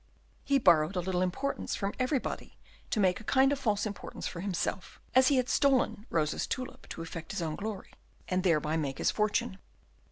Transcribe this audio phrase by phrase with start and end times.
[0.43, 2.57] He borrowed a little importance from everybody
[2.89, 6.89] to make a kind of false importance for himself, as he had stolen Rosa's tulip
[6.89, 7.93] to effect his own glory,
[8.27, 9.59] and thereby make his fortune.